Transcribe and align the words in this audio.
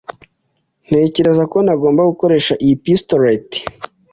Nizere 0.89 1.29
ko 1.51 1.57
ntagomba 1.65 2.09
gukoresha 2.11 2.53
iyi 2.63 2.75
pistolet. 2.83 3.49